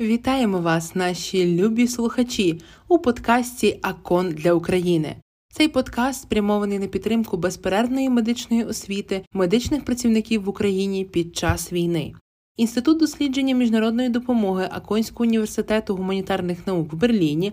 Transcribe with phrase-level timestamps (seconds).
[0.00, 5.16] Вітаємо вас, наші любі слухачі, у подкасті Акон для України.
[5.52, 12.12] Цей подкаст спрямований на підтримку безперервної медичної освіти медичних працівників в Україні під час війни.
[12.56, 17.52] Інститут дослідження міжнародної допомоги Аконського університету гуманітарних наук в Берліні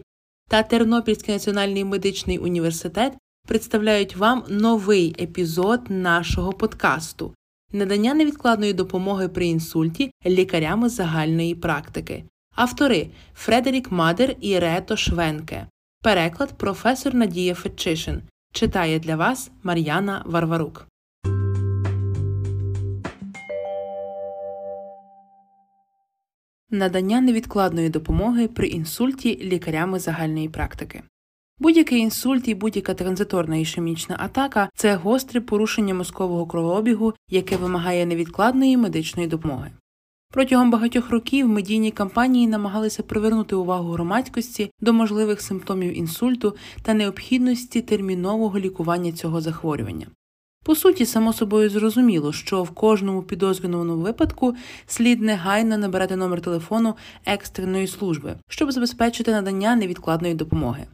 [0.49, 3.13] та Тернопільський національний медичний університет
[3.47, 7.33] представляють вам новий епізод нашого подкасту
[7.73, 12.23] надання невідкладної допомоги при інсульті лікарями загальної практики.
[12.55, 15.67] Автори Фредерік Мадер і Рето Швенке.
[16.03, 18.21] Переклад професор Надія Фетчишин.
[18.53, 20.87] Читає для вас Мар'яна Варварук.
[26.69, 31.03] Надання невідкладної допомоги при інсульті лікарями загальної практики.
[31.61, 38.77] Будь-який інсульт і будь-яка транзиторна ішемічна атака це гостре порушення мозкового кровообігу, яке вимагає невідкладної
[38.77, 39.71] медичної допомоги.
[40.33, 47.81] Протягом багатьох років медійні кампанії намагалися привернути увагу громадськості до можливих симптомів інсульту та необхідності
[47.81, 50.07] термінового лікування цього захворювання.
[50.65, 56.95] По суті, само собою зрозуміло, що в кожному підозрюваному випадку слід негайно набирати номер телефону
[57.25, 60.87] екстреної служби, щоб забезпечити надання невідкладної допомоги.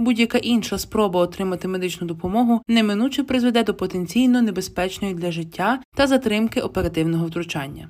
[0.00, 6.60] Будь-яка інша спроба отримати медичну допомогу неминуче призведе до потенційно небезпечної для життя та затримки
[6.60, 7.88] оперативного втручання.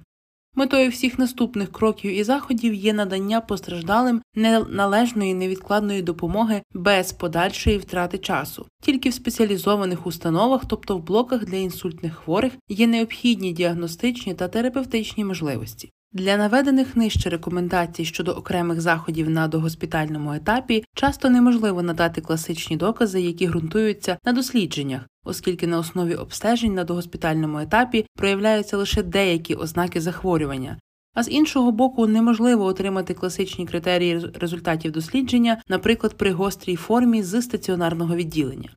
[0.55, 8.19] Метою всіх наступних кроків і заходів є надання постраждалим неналежної невідкладної допомоги без подальшої втрати
[8.19, 8.67] часу.
[8.83, 15.25] Тільки в спеціалізованих установах, тобто в блоках для інсультних хворих, є необхідні діагностичні та терапевтичні
[15.25, 15.91] можливості.
[16.13, 23.21] Для наведених нижче рекомендацій щодо окремих заходів на догоспітальному етапі часто неможливо надати класичні докази,
[23.21, 30.01] які ґрунтуються на дослідженнях, оскільки на основі обстежень на догоспітальному етапі проявляються лише деякі ознаки
[30.01, 30.79] захворювання.
[31.15, 37.43] А з іншого боку, неможливо отримати класичні критерії результатів дослідження, наприклад, при гострій формі з
[37.43, 38.71] стаціонарного відділення.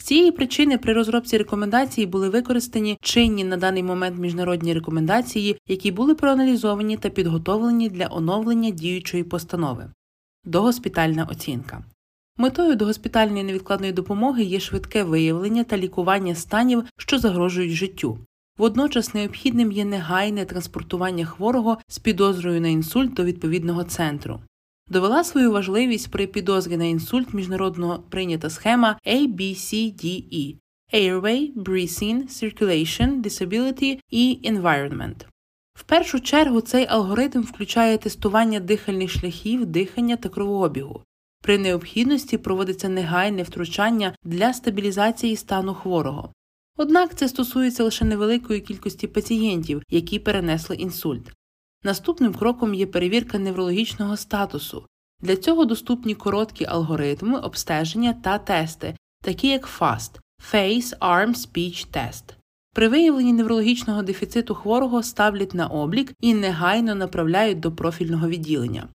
[0.00, 5.90] З цієї причини при розробці рекомендацій були використані чинні на даний момент міжнародні рекомендації, які
[5.90, 9.90] були проаналізовані та підготовлені для оновлення діючої постанови.
[10.44, 11.84] Догоспітальна оцінка.
[12.36, 18.18] Метою догоспітальної невідкладної допомоги є швидке виявлення та лікування станів, що загрожують життю.
[18.58, 24.40] Водночас необхідним є негайне транспортування хворого з підозрою на інсульт до відповідного центру
[24.88, 30.56] довела свою важливість при підозрі на інсульт міжнародно прийнята схема ABCDE
[30.94, 35.26] Airway, Breathing, Circulation, Disability і Environment.
[35.74, 41.02] В першу чергу цей алгоритм включає тестування дихальних шляхів, дихання та кровообігу.
[41.42, 46.32] При необхідності проводиться негайне втручання для стабілізації стану хворого.
[46.76, 51.32] Однак це стосується лише невеликої кількості пацієнтів, які перенесли інсульт.
[51.84, 54.86] Наступним кроком є перевірка неврологічного статусу.
[55.20, 60.10] Для цього доступні короткі алгоритми обстеження та тести, такі як FAST
[60.52, 62.22] Face Arm Speech Test.
[62.74, 68.88] При виявленні неврологічного дефіциту хворого ставлять на облік і негайно направляють до профільного відділення.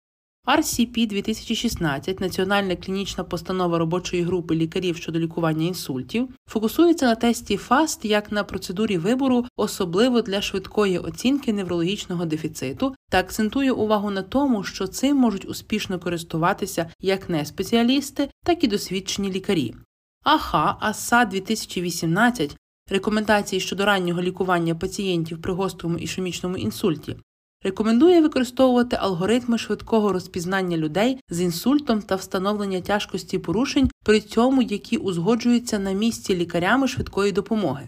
[0.47, 8.05] RCP 2016 Національна клінічна постанова робочої групи лікарів щодо лікування інсультів фокусується на тесті FAST
[8.05, 14.63] як на процедурі вибору, особливо для швидкої оцінки неврологічного дефіциту, та акцентує увагу на тому,
[14.63, 19.75] що цим можуть успішно користуватися як не спеціалісти, так і досвідчені лікарі.
[20.23, 22.57] АХА АСА 2018
[22.89, 27.15] Рекомендації щодо раннього лікування пацієнтів при гострому ішемічному інсульті
[27.63, 34.97] Рекомендує використовувати алгоритми швидкого розпізнання людей з інсультом та встановлення тяжкості порушень, при цьому які
[34.97, 37.87] узгоджуються на місці лікарями швидкої допомоги.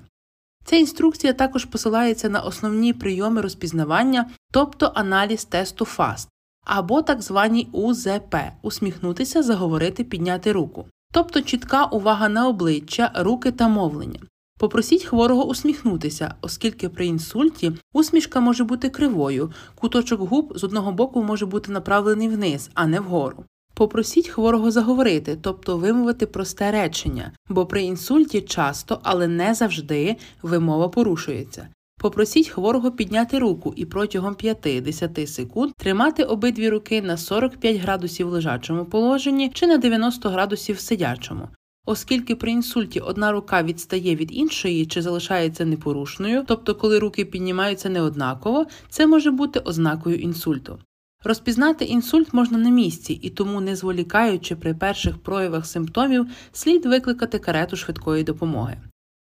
[0.66, 6.28] Ця інструкція також посилається на основні прийоми розпізнавання, тобто аналіз тесту FAST,
[6.66, 13.67] або так звані УЗП усміхнутися, заговорити, підняти руку, тобто чітка увага на обличчя, руки та
[13.67, 14.19] мовлення.
[14.59, 21.24] Попросіть хворого усміхнутися, оскільки при інсульті усмішка може бути кривою, куточок губ з одного боку
[21.24, 23.45] може бути направлений вниз, а не вгору.
[23.74, 30.89] Попросіть хворого заговорити, тобто вимовити просте речення, бо при інсульті часто, але не завжди, вимова
[30.89, 31.68] порушується.
[32.00, 38.31] Попросіть хворого підняти руку і протягом 5-10 секунд тримати обидві руки на 45 градусів в
[38.31, 41.48] лежачому положенні чи на 90 градусів в сидячому.
[41.85, 47.89] Оскільки при інсульті одна рука відстає від іншої чи залишається непорушною, тобто коли руки піднімаються
[47.89, 50.80] неоднаково, це може бути ознакою інсульту.
[51.24, 57.39] Розпізнати інсульт можна на місці і тому, не зволікаючи при перших проявах симптомів, слід викликати
[57.39, 58.77] карету швидкої допомоги.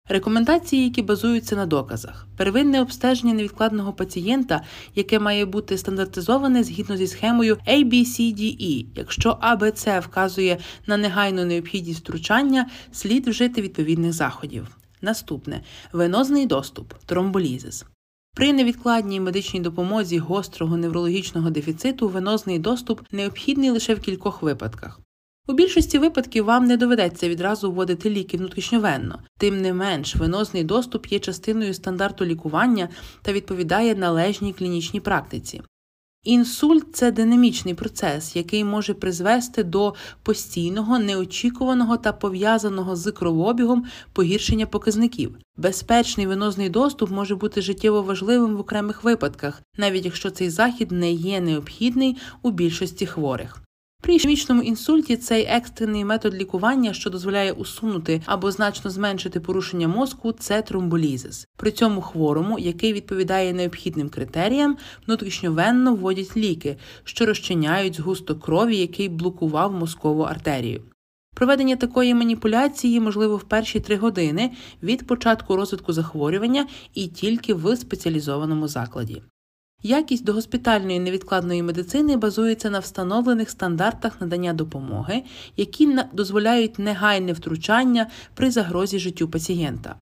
[0.08, 4.62] Рекомендації, які базуються на доказах, первинне обстеження невідкладного пацієнта,
[4.94, 8.86] яке має бути стандартизоване згідно зі схемою ABCDE.
[8.94, 14.76] Якщо АБЦ вказує на негайну необхідність втручання, слід вжити відповідних заходів.
[15.02, 15.62] Наступне
[15.92, 17.84] венозний доступ, тромболізис.
[18.36, 25.00] При невідкладній медичній допомозі гострого неврологічного дефіциту венозний доступ необхідний лише в кількох випадках.
[25.50, 31.06] У більшості випадків вам не доведеться відразу вводити ліки внутрішньовенно, тим не менш, венозний доступ
[31.06, 32.88] є частиною стандарту лікування
[33.22, 35.62] та відповідає належній клінічній практиці.
[36.24, 44.66] Інсульт це динамічний процес, який може призвести до постійного, неочікуваного та пов'язаного з кровообігом погіршення
[44.66, 45.38] показників.
[45.56, 51.12] Безпечний венозний доступ може бути життєво важливим в окремих випадках, навіть якщо цей захід не
[51.12, 53.62] є необхідний у більшості хворих.
[54.02, 60.32] При ішемічному інсульті цей екстрений метод лікування, що дозволяє усунути або значно зменшити порушення мозку,
[60.32, 61.48] це тромболізис.
[61.56, 69.08] При цьому хворому, який відповідає необхідним критеріям, внутрішньовенно вводять ліки, що розчиняють згусток крові, який
[69.08, 70.82] блокував мозкову артерію.
[71.34, 74.50] Проведення такої маніпуляції можливо в перші три години
[74.82, 79.22] від початку розвитку захворювання і тільки в спеціалізованому закладі.
[79.82, 85.22] Якість догоспітальної невідкладної медицини базується на встановлених стандартах надання допомоги,
[85.56, 89.96] які дозволяють негайне втручання при загрозі життю пацієнта.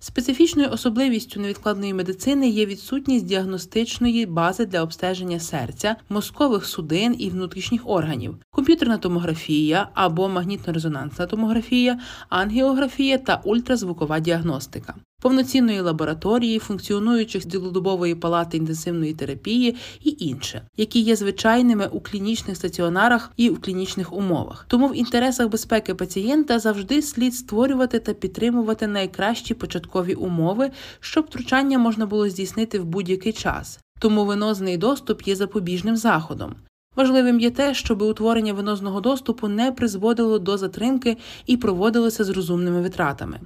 [0.00, 7.88] Специфічною особливістю невідкладної медицини є відсутність діагностичної бази для обстеження серця, мозкових судин і внутрішніх
[7.88, 18.56] органів, комп'ютерна томографія або магнітно-резонансна томографія, ангіографія та ультразвукова діагностика повноцінної лабораторії, функціонуючих цілодобової палати
[18.56, 24.64] інтенсивної терапії і інше, які є звичайними у клінічних стаціонарах і в клінічних умовах.
[24.68, 30.70] Тому в інтересах безпеки пацієнта завжди слід створювати та підтримувати найкращі початкові умови,
[31.00, 33.80] щоб втручання можна було здійснити в будь-який час.
[34.00, 36.54] Тому венозний доступ є запобіжним заходом.
[36.96, 41.16] Важливим є те, щоб утворення венозного доступу не призводило до затримки
[41.46, 43.40] і проводилося з розумними витратами.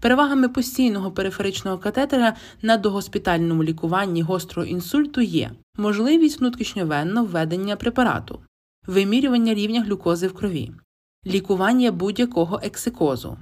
[0.00, 8.40] Перевагами постійного периферичного катетера на догоспітальному лікуванні гострого інсульту є можливість внутрішньовенно введення препарату,
[8.86, 10.72] вимірювання рівня глюкози в крові,
[11.26, 13.38] лікування будь-якого ексикозу,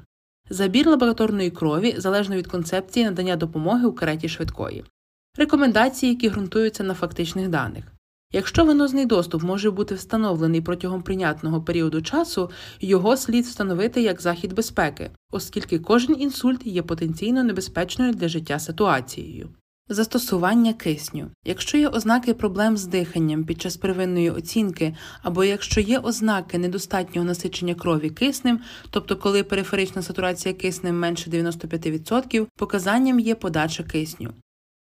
[0.50, 4.84] забір лабораторної крові залежно від концепції надання допомоги у кареті швидкої,
[5.38, 7.84] рекомендації, які ґрунтуються на фактичних даних.
[8.32, 12.50] Якщо венозний доступ може бути встановлений протягом прийнятного періоду часу,
[12.80, 19.48] його слід встановити як захід безпеки, оскільки кожен інсульт є потенційно небезпечною для життя ситуацією.
[19.88, 21.30] Застосування кисню.
[21.44, 27.26] Якщо є ознаки проблем з диханням під час первинної оцінки, або якщо є ознаки недостатнього
[27.26, 34.32] насичення крові киснем, тобто коли периферична сатурація киснем менше 95%, показанням є подача кисню.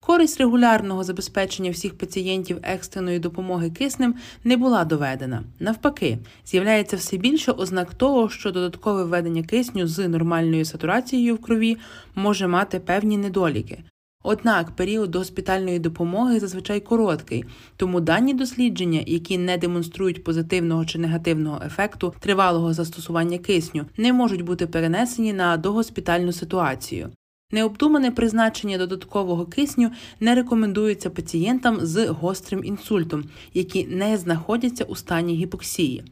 [0.06, 4.14] Користь регулярного забезпечення всіх пацієнтів екстреної допомоги киснем
[4.44, 5.42] не була доведена.
[5.60, 11.76] Навпаки, з'являється все більше ознак того, що додаткове введення кисню з нормальною сатурацією в крові
[12.14, 13.78] може мати певні недоліки.
[14.22, 17.44] Однак період госпітальної допомоги зазвичай короткий,
[17.76, 24.42] тому дані дослідження, які не демонструють позитивного чи негативного ефекту тривалого застосування кисню, не можуть
[24.42, 27.10] бути перенесені на догоспітальну ситуацію.
[27.54, 29.90] Необдумане призначення додаткового кисню
[30.20, 36.04] не рекомендується пацієнтам з гострим інсультом, які не знаходяться у стані гіпоксії.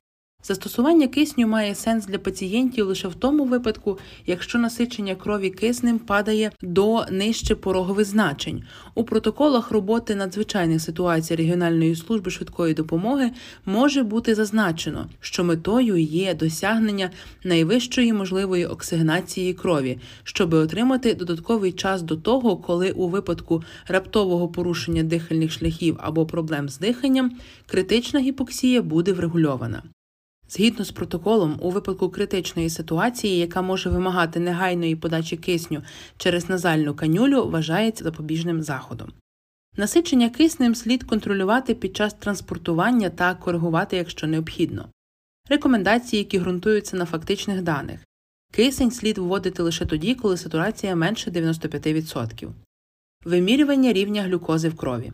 [0.44, 6.50] Застосування кисню має сенс для пацієнтів лише в тому випадку, якщо насичення крові киснем падає
[6.62, 8.62] до нижче порогових значень.
[8.94, 13.30] У протоколах роботи надзвичайних ситуацій регіональної служби швидкої допомоги
[13.66, 17.10] може бути зазначено, що метою є досягнення
[17.44, 25.02] найвищої можливої оксигенації крові, щоб отримати додатковий час до того, коли у випадку раптового порушення
[25.02, 27.32] дихальних шляхів або проблем з диханням
[27.66, 29.82] критична гіпоксія буде врегульована.
[30.52, 35.82] Згідно з протоколом, у випадку критичної ситуації, яка може вимагати негайної подачі кисню
[36.16, 39.12] через назальну канюлю, вважається запобіжним заходом.
[39.76, 44.88] Насичення киснем слід контролювати під час транспортування та коригувати, якщо необхідно.
[45.48, 48.00] Рекомендації, які ґрунтуються на фактичних даних.
[48.52, 52.48] Кисень слід вводити лише тоді, коли сатурація менше 95%.
[53.24, 55.12] Вимірювання рівня глюкози в крові.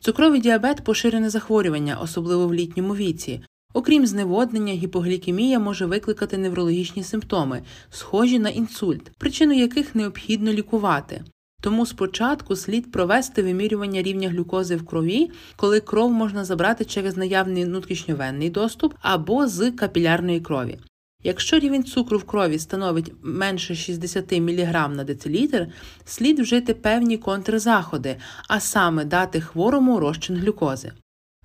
[0.00, 3.40] Цукровий діабет поширене захворювання, особливо в літньому віці,
[3.76, 11.24] Окрім зневоднення, гіпоглікемія може викликати неврологічні симптоми, схожі на інсульт, причину яких необхідно лікувати.
[11.62, 17.64] Тому спочатку слід провести вимірювання рівня глюкози в крові, коли кров можна забрати через наявний
[17.64, 20.78] внутрішньовенний доступ або з капілярної крові.
[21.24, 25.66] Якщо рівень цукру в крові становить менше 60 мг на децилітр,
[26.04, 28.16] слід вжити певні контрзаходи,
[28.48, 30.92] а саме дати хворому розчин глюкози.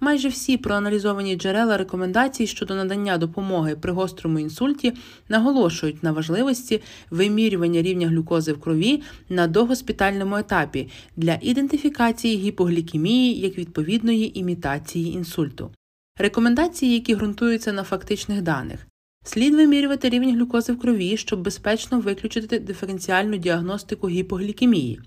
[0.04, 4.94] Майже всі проаналізовані джерела рекомендацій щодо надання допомоги при гострому інсульті
[5.30, 13.58] наголошують на важливості вимірювання рівня глюкози в крові на догоспітальному етапі для ідентифікації гіпоглікемії як
[13.58, 15.72] відповідної імітації інсульту.
[16.18, 18.88] Рекомендації, які ґрунтуються на фактичних даних.
[19.24, 25.00] Слід вимірювати рівень глюкози в крові, щоб безпечно виключити диференціальну діагностику гіпоглікемії.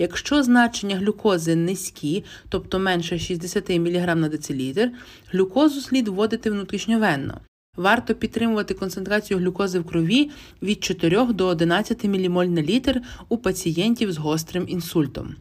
[0.00, 4.90] Якщо значення глюкози низькі, тобто менше 60 мг на децилітр,
[5.32, 7.40] глюкозу слід вводити внутрішньовенно.
[7.76, 10.30] Варто підтримувати концентрацію глюкози в крові
[10.62, 15.34] від 4 до 11 ммоль на літр у пацієнтів з гострим інсультом.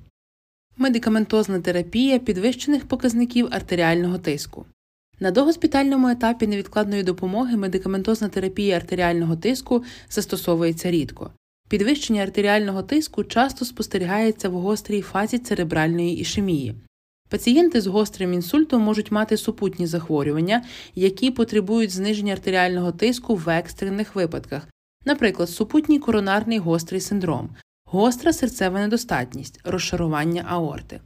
[0.77, 4.65] Медикаментозна терапія підвищених показників артеріального тиску.
[5.19, 11.31] На догоспітальному етапі невідкладної допомоги медикаментозна терапія артеріального тиску застосовується рідко.
[11.67, 16.75] Підвищення артеріального тиску часто спостерігається в гострій фазі церебральної ішемії.
[17.29, 20.63] Пацієнти з гострим інсультом можуть мати супутні захворювання,
[20.95, 24.67] які потребують зниження артеріального тиску в екстрених випадках,
[25.05, 27.49] наприклад, супутній коронарний гострий синдром,
[27.85, 31.01] гостра серцева недостатність, розшарування аорти.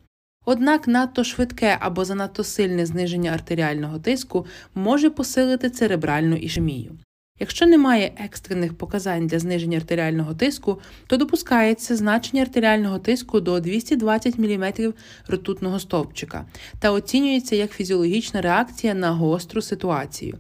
[0.46, 6.98] Однак надто швидке або занадто сильне зниження артеріального тиску може посилити церебральну ішемію.
[7.42, 14.40] Якщо немає екстрених показань для зниження артеріального тиску, то допускається значення артеріального тиску до 220
[14.40, 14.94] мм
[15.30, 16.46] ртутного стовпчика
[16.80, 20.38] та оцінюється як фізіологічна реакція на гостру ситуацію.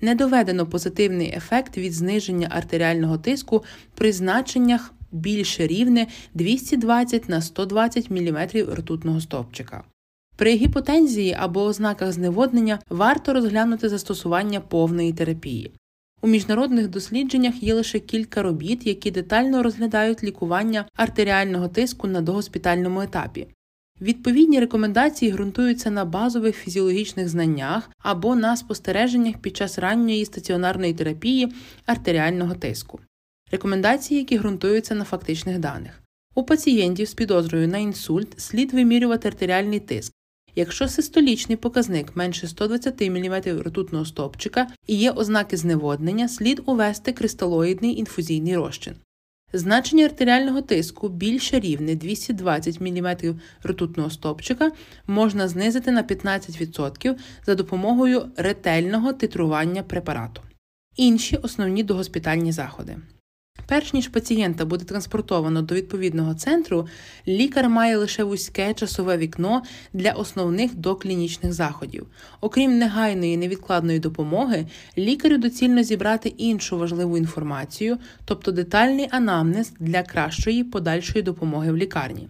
[0.00, 8.10] Не доведено позитивний ефект від зниження артеріального тиску при значеннях більше рівне 220 на 120
[8.10, 8.38] мм
[8.74, 9.84] ртутного стовпчика.
[10.36, 15.72] При гіпотензії або ознаках зневоднення варто розглянути застосування повної терапії.
[16.24, 23.00] У міжнародних дослідженнях є лише кілька робіт, які детально розглядають лікування артеріального тиску на догоспітальному
[23.00, 23.46] етапі.
[24.00, 31.52] Відповідні рекомендації ґрунтуються на базових фізіологічних знаннях або на спостереженнях під час ранньої стаціонарної терапії
[31.86, 33.00] артеріального тиску.
[33.50, 36.02] Рекомендації, які ґрунтуються на фактичних даних.
[36.34, 40.12] У пацієнтів з підозрою на інсульт слід вимірювати артеріальний тиск,
[40.54, 47.98] Якщо систолічний показник менше 120 мм ртутного стопчика і є ознаки зневоднення, слід увести кристалоїдний
[47.98, 48.94] інфузійний розчин.
[49.52, 53.16] Значення артеріального тиску більше рівне 220 мм
[53.66, 54.72] ртутного стопчика
[55.06, 57.16] можна знизити на 15%
[57.46, 60.42] за допомогою ретельного титрування препарату.
[60.96, 62.96] Інші основні догоспітальні заходи.
[63.72, 66.86] Перш ніж пацієнта буде транспортовано до відповідного центру,
[67.28, 72.06] лікар має лише вузьке часове вікно для основних доклінічних заходів.
[72.40, 74.66] Окрім негайної невідкладної допомоги,
[74.98, 82.28] лікарю доцільно зібрати іншу важливу інформацію, тобто детальний анамнез для кращої подальшої допомоги в лікарні.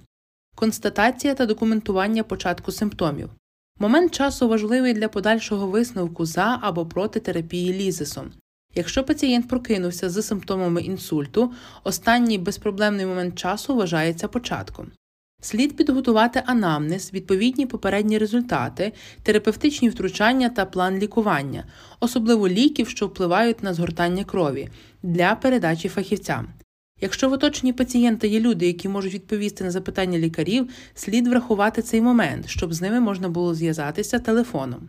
[0.54, 3.30] Констатація та документування початку симптомів.
[3.78, 8.32] Момент часу важливий для подальшого висновку за або проти терапії лізисом.
[8.74, 11.52] Якщо пацієнт прокинувся з симптомами інсульту,
[11.84, 14.90] останній безпроблемний момент часу вважається початком.
[15.44, 21.64] Слід підготувати анамнез, відповідні попередні результати, терапевтичні втручання та план лікування,
[22.00, 24.68] особливо ліків, що впливають на згортання крові,
[25.02, 26.48] для передачі фахівцям.
[27.00, 32.00] Якщо в оточенні пацієнта є люди, які можуть відповісти на запитання лікарів, слід врахувати цей
[32.00, 34.88] момент, щоб з ними можна було зв'язатися телефоном.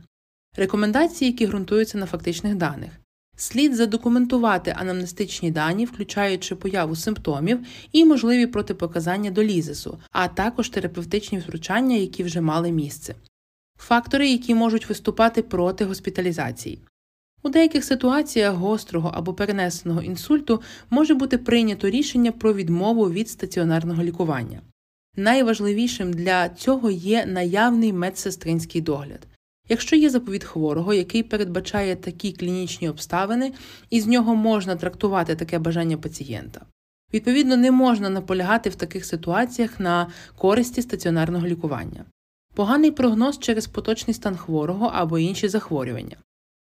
[0.57, 3.02] Рекомендації, які ґрунтуються на фактичних даних.
[3.35, 11.37] Слід задокументувати анамнестичні дані, включаючи появу симптомів і можливі протипоказання до лізису, а також терапевтичні
[11.37, 13.15] втручання, які вже мали місце,
[13.79, 16.79] фактори, які можуть виступати проти госпіталізації.
[17.43, 24.03] У деяких ситуаціях гострого або перенесеного інсульту може бути прийнято рішення про відмову від стаціонарного
[24.03, 24.61] лікування.
[25.15, 29.27] Найважливішим для цього є наявний медсестринський догляд.
[29.69, 33.53] Якщо є заповіт хворого, який передбачає такі клінічні обставини,
[33.89, 36.61] і з нього можна трактувати таке бажання пацієнта.
[37.13, 42.05] Відповідно, не можна наполягати в таких ситуаціях на користі стаціонарного лікування.
[42.55, 46.17] Поганий прогноз через поточний стан хворого або інші захворювання.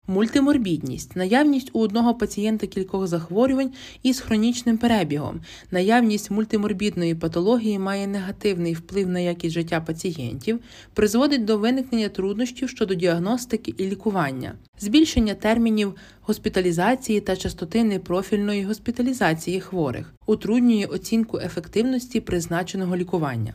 [0.08, 3.72] Мультиморбідність наявність у одного пацієнта кількох захворювань
[4.02, 5.40] із хронічним перебігом.
[5.70, 10.60] Наявність мультиморбідної патології має негативний вплив на якість життя пацієнтів,
[10.94, 19.60] призводить до виникнення труднощів щодо діагностики і лікування, збільшення термінів госпіталізації та частоти непрофільної госпіталізації
[19.60, 23.54] хворих, утруднює оцінку ефективності призначеного лікування,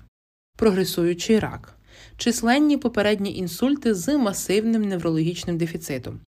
[0.57, 1.77] прогресуючий рак.
[2.17, 6.19] Численні попередні інсульти з масивним неврологічним дефіцитом.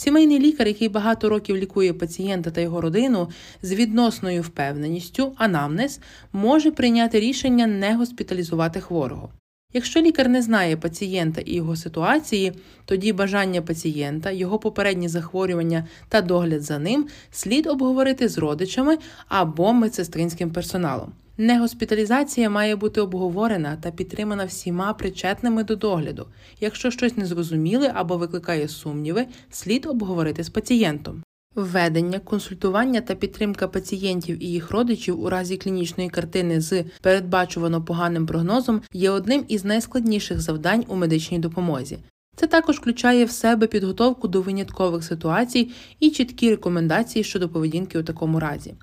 [0.00, 3.28] Сімейний лікар, який багато років лікує пацієнта та його родину,
[3.62, 6.00] з відносною впевненістю, анамнез,
[6.32, 9.30] може прийняти рішення не госпіталізувати хворого.
[9.72, 12.52] Якщо лікар не знає пацієнта і його ситуації,
[12.84, 18.98] тоді бажання пацієнта, його попередні захворювання та догляд за ним слід обговорити з родичами
[19.28, 21.12] або медсестринським персоналом.
[21.38, 26.26] Негоспіталізація має бути обговорена та підтримана всіма причетними до догляду.
[26.60, 31.22] Якщо щось незрозуміле або викликає сумніви, слід обговорити з пацієнтом.
[31.54, 38.26] Введення, консультування та підтримка пацієнтів і їх родичів у разі клінічної картини з передбачувано поганим
[38.26, 41.98] прогнозом є одним із найскладніших завдань у медичній допомозі.
[42.36, 48.02] Це також включає в себе підготовку до виняткових ситуацій і чіткі рекомендації щодо поведінки у
[48.02, 48.74] такому разі.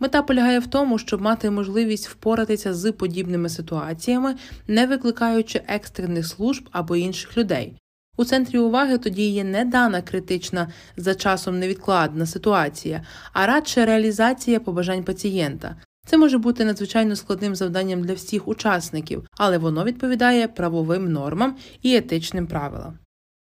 [0.00, 4.34] Мета полягає в тому, щоб мати можливість впоратися з подібними ситуаціями,
[4.68, 7.76] не викликаючи екстрених служб або інших людей.
[8.16, 14.60] У центрі уваги тоді є не дана критична за часом невідкладна ситуація, а радше реалізація
[14.60, 15.76] побажань пацієнта.
[16.06, 21.96] Це може бути надзвичайно складним завданням для всіх учасників, але воно відповідає правовим нормам і
[21.96, 22.98] етичним правилам.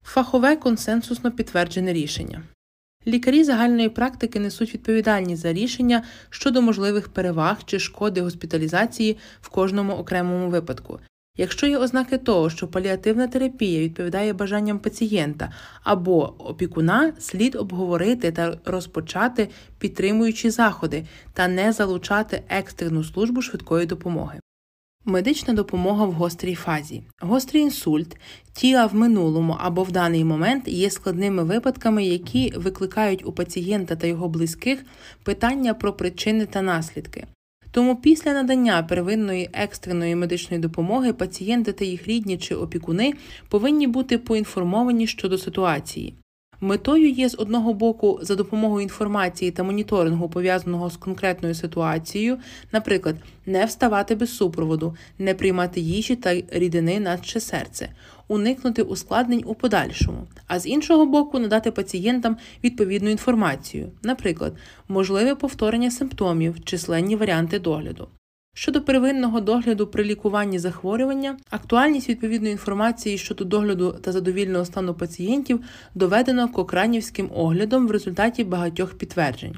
[0.03, 2.43] Фахове консенсусно підтверджене рішення.
[3.07, 9.93] Лікарі загальної практики несуть відповідальність за рішення щодо можливих переваг чи шкоди госпіталізації в кожному
[9.93, 10.99] окремому випадку.
[11.37, 15.51] Якщо є ознаки того, що паліативна терапія відповідає бажанням пацієнта
[15.83, 24.39] або опікуна, слід обговорити та розпочати підтримуючі заходи та не залучати екстрену службу швидкої допомоги.
[25.05, 27.03] Медична допомога в гострій фазі.
[27.19, 28.17] Гострий інсульт
[28.53, 34.07] тіла в минулому або в даний момент є складними випадками, які викликають у пацієнта та
[34.07, 34.83] його близьких
[35.23, 37.27] питання про причини та наслідки.
[37.71, 43.13] Тому після надання первинної екстреної медичної допомоги пацієнти та їх рідні чи опікуни
[43.49, 46.13] повинні бути поінформовані щодо ситуації.
[46.63, 52.37] Метою є з одного боку за допомогою інформації та моніторингу, пов'язаного з конкретною ситуацією,
[52.71, 53.15] наприклад,
[53.45, 57.89] не вставати без супроводу, не приймати їжі та рідини наче серце,
[58.27, 64.53] уникнути ускладнень у подальшому, а з іншого боку, надати пацієнтам відповідну інформацію, наприклад,
[64.87, 68.07] можливе повторення симптомів, численні варіанти догляду.
[68.53, 75.63] Щодо первинного догляду при лікуванні захворювання, актуальність відповідної інформації щодо догляду та задовільного стану пацієнтів
[75.95, 79.55] доведено кокранівським оглядом в результаті багатьох підтверджень.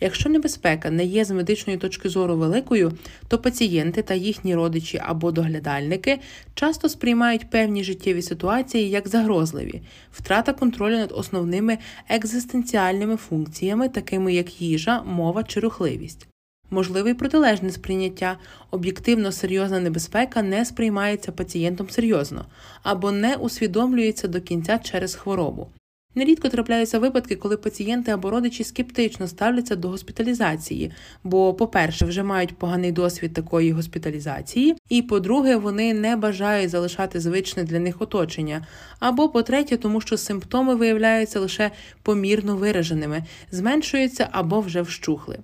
[0.00, 2.92] Якщо небезпека не є з медичної точки зору великою,
[3.28, 6.20] то пацієнти та їхні родичі або доглядальники
[6.54, 11.78] часто сприймають певні життєві ситуації як загрозливі, втрата контролю над основними
[12.08, 16.28] екзистенціальними функціями, такими як їжа, мова чи рухливість.
[16.70, 18.38] Можливе протилежне сприйняття,
[18.70, 22.46] об'єктивно серйозна небезпека не сприймається пацієнтом серйозно
[22.82, 25.68] або не усвідомлюється до кінця через хворобу.
[26.14, 30.92] Нерідко трапляються випадки, коли пацієнти або родичі скептично ставляться до госпіталізації,
[31.24, 37.64] бо, по-перше, вже мають поганий досвід такої госпіталізації, і по-друге, вони не бажають залишати звичне
[37.64, 38.66] для них оточення,
[38.98, 41.70] або по-третє, тому що симптоми виявляються лише
[42.02, 45.38] помірно вираженими, зменшуються або вже вщухли.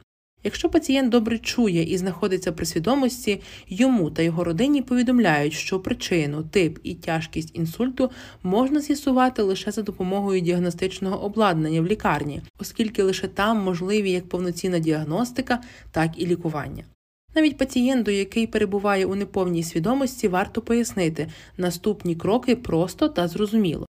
[0.44, 6.42] Якщо пацієнт добре чує і знаходиться при свідомості, йому та його родині повідомляють, що причину,
[6.42, 8.10] тип і тяжкість інсульту
[8.42, 14.78] можна з'ясувати лише за допомогою діагностичного обладнання в лікарні, оскільки лише там можливі як повноцінна
[14.78, 16.84] діагностика, так і лікування.
[17.34, 23.86] Навіть пацієнту, який перебуває у неповній свідомості, варто пояснити наступні кроки просто та зрозуміло.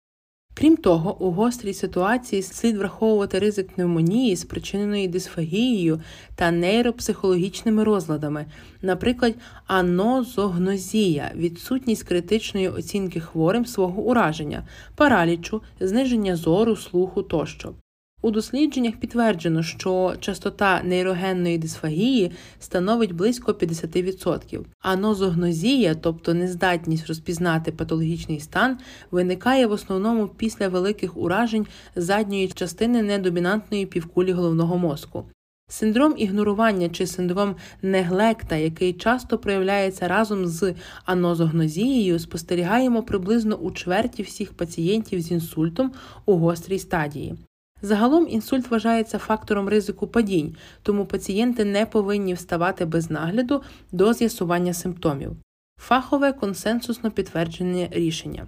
[0.54, 6.02] Крім того, у гострій ситуації слід враховувати ризик пневмонії, спричиненої дисфагією
[6.36, 8.46] та нейропсихологічними розладами,
[8.82, 9.36] наприклад,
[9.68, 17.74] анозогнозія, відсутність критичної оцінки хворим свого ураження, паралічу, зниження зору, слуху тощо.
[18.24, 27.72] У дослідженнях підтверджено, що частота нейрогенної дисфагії становить близько 50%, а нозогнозія, тобто нездатність розпізнати
[27.72, 28.78] патологічний стан,
[29.12, 35.26] виникає в основному після великих уражень задньої частини недомінантної півкулі головного мозку.
[35.70, 40.74] Синдром ігнорування чи синдром неглекта, який часто проявляється разом з
[41.06, 45.92] анозогнозією, спостерігаємо приблизно у чверті всіх пацієнтів з інсультом
[46.26, 47.36] у гострій стадії.
[47.82, 54.74] Загалом інсульт вважається фактором ризику падінь, тому пацієнти не повинні вставати без нагляду до з'ясування
[54.74, 55.32] симптомів.
[55.80, 58.48] Фахове консенсусно підтверджене рішення.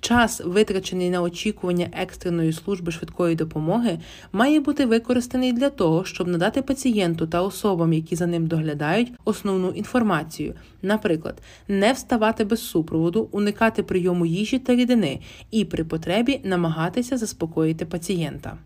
[0.00, 3.98] Час, витрачений на очікування екстреної служби швидкої допомоги,
[4.32, 9.70] має бути використаний для того, щоб надати пацієнту та особам, які за ним доглядають, основну
[9.70, 17.16] інформацію, наприклад, не вставати без супроводу, уникати прийому їжі та рідини і при потребі намагатися
[17.16, 18.58] заспокоїти пацієнта.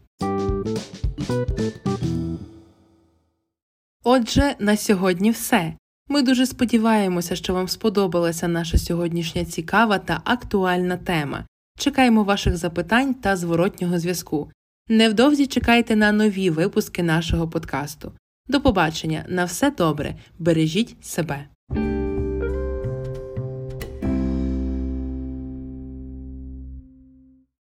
[4.05, 5.75] Отже, на сьогодні все.
[6.09, 11.47] Ми дуже сподіваємося, що вам сподобалася наша сьогоднішня цікава та актуальна тема.
[11.79, 14.51] Чекаємо ваших запитань та зворотнього зв'язку.
[14.89, 18.13] Невдовзі чекайте на нові випуски нашого подкасту.
[18.49, 21.47] До побачення, на все добре, бережіть себе.